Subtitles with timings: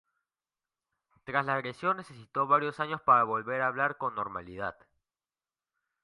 [1.25, 4.75] Tras la agresión necesitó varios años para volver a hablar con normalidad.